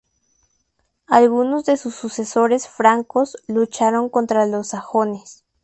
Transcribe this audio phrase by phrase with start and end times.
[1.05, 5.45] Algunos de sus sucesores francos lucharon contra los sajones.